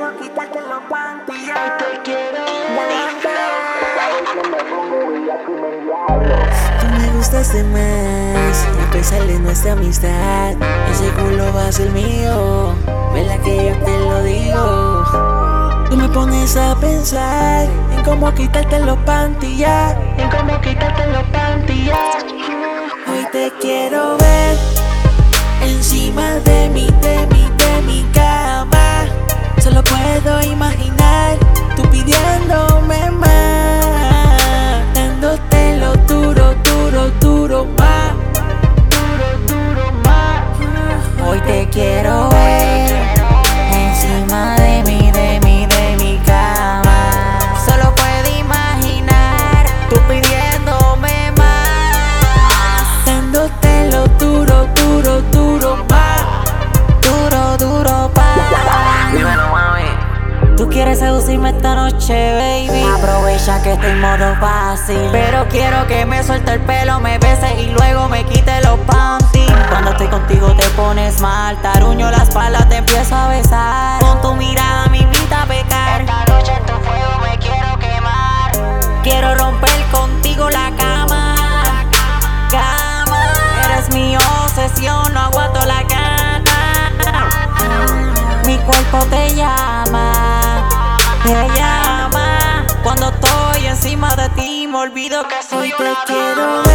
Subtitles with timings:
[0.00, 1.46] quiero quitarte los panties.
[1.46, 1.76] ya.
[1.76, 2.44] Te quiero
[6.80, 10.52] Tú me gustas de más, a pesar de nuestra amistad,
[10.90, 12.74] ese culo va a ser mío.
[13.12, 15.86] Vela que yo te lo digo.
[15.90, 19.66] Tú me pones a pensar en cómo quitarte los panties
[20.16, 21.92] en cómo quitarte los panties.
[23.06, 24.89] Hoy te quiero ver
[60.90, 62.82] quieres seducirme esta noche, baby.
[62.82, 65.08] Aprovecha que estoy en modo fácil.
[65.12, 69.52] Pero quiero que me suelte el pelo, me beses y luego me quite los panties.
[69.68, 71.56] Cuando estoy contigo te pones mal.
[71.62, 74.00] Taruño la espalda, te empiezo a besar.
[74.00, 76.00] Con tu mirada me invita a pecar.
[76.00, 79.02] Esta noche en tu fuego me quiero quemar.
[79.04, 81.36] Quiero romper contigo la cama.
[82.50, 83.32] Cama.
[83.64, 85.29] Eres mi obsesión, no
[94.70, 96.69] me olvido que soy te quiero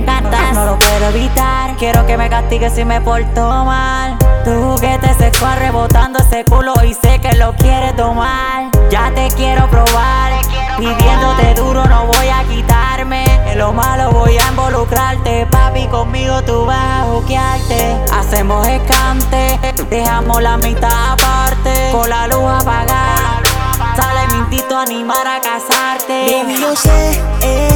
[0.00, 1.76] encantas, no lo puedo evitar.
[1.76, 4.16] Quiero que me castigues si me porto mal.
[4.44, 8.70] Tu juguete sexual rebotando ese culo y sé que lo quieres tomar.
[8.90, 10.32] Ya te quiero probar.
[10.78, 13.24] Pidiéndote duro no voy a quitarme.
[13.50, 15.46] En lo malo voy a involucrarte.
[15.50, 17.96] Papi, conmigo tú vas a juquearte.
[18.12, 19.58] Hacemos escante.
[19.90, 21.90] Dejamos la mitad aparte.
[21.92, 23.40] Con la luz apagada.
[23.96, 26.44] Sale mi instinto a animar a casarte.
[26.44, 27.69] Baby, yo sé, eh,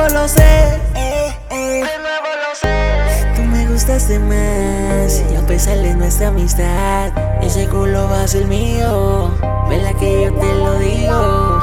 [0.00, 0.80] nuevo, lo sé.
[0.94, 1.56] Eh, eh.
[1.56, 3.32] De nuevo lo sé.
[3.36, 7.12] Tú me gustas de más, y a pesar de nuestra amistad,
[7.42, 9.30] ese culo va a ser mío.
[9.68, 11.60] Vela que yo te lo digo.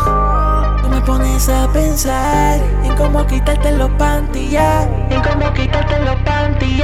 [0.82, 6.16] Tú me pones a pensar en cómo quitarte los panties ya, en cómo quitarte los
[6.22, 6.84] panties